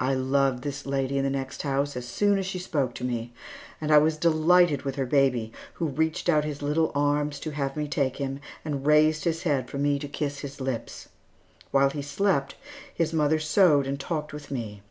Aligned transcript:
I 0.00 0.14
loved 0.14 0.64
this 0.64 0.84
lady 0.84 1.16
in 1.16 1.22
the 1.22 1.30
next 1.30 1.62
house 1.62 1.96
as 1.96 2.04
soon 2.04 2.38
as 2.40 2.46
she 2.46 2.58
spoke 2.58 2.92
to 2.94 3.04
me, 3.04 3.32
and 3.80 3.92
I 3.92 3.98
was 3.98 4.16
delighted 4.16 4.82
with 4.82 4.96
her 4.96 5.06
baby, 5.06 5.52
who 5.74 5.86
reached 5.86 6.28
out 6.28 6.44
his 6.44 6.60
little 6.60 6.90
arms 6.92 7.38
to 7.38 7.52
have 7.52 7.76
me 7.76 7.86
take 7.86 8.16
him, 8.16 8.40
and 8.64 8.84
raised 8.84 9.22
his 9.22 9.44
head 9.44 9.70
for 9.70 9.78
me 9.78 10.00
to 10.00 10.08
kiss 10.08 10.40
his 10.40 10.60
lips. 10.60 11.08
While 11.70 11.90
he 11.90 12.02
slept, 12.02 12.56
his 12.92 13.12
mother 13.12 13.38
sewed 13.38 13.86
and 13.86 14.00
talked 14.00 14.32
with 14.32 14.50
me. 14.50 14.82